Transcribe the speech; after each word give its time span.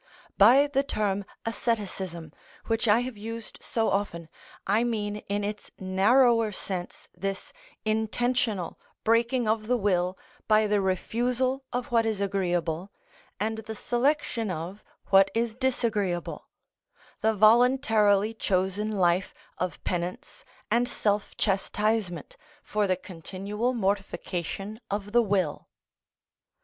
By 0.39 0.65
the 0.65 0.81
term 0.81 1.25
asceticism, 1.45 2.33
which 2.65 2.87
I 2.87 3.01
have 3.01 3.17
used 3.19 3.59
so 3.61 3.91
often, 3.91 4.29
I 4.65 4.83
mean 4.83 5.17
in 5.29 5.43
its 5.43 5.69
narrower 5.79 6.51
sense 6.51 7.07
this 7.13 7.53
intentional 7.85 8.79
breaking 9.03 9.47
of 9.47 9.67
the 9.67 9.77
will 9.77 10.17
by 10.47 10.65
the 10.65 10.81
refusal 10.81 11.65
of 11.71 11.91
what 11.91 12.07
is 12.07 12.19
agreeable 12.19 12.91
and 13.39 13.59
the 13.59 13.75
selection 13.75 14.49
of 14.49 14.83
what 15.11 15.29
is 15.35 15.53
disagreeable, 15.53 16.49
the 17.21 17.35
voluntarily 17.35 18.33
chosen 18.33 18.89
life 18.91 19.35
of 19.59 19.83
penance 19.83 20.43
and 20.71 20.89
self 20.89 21.37
chastisement 21.37 22.37
for 22.63 22.87
the 22.87 22.95
continual 22.97 23.75
mortification 23.75 24.79
of 24.89 25.11
the 25.11 25.21
will. 25.21 25.67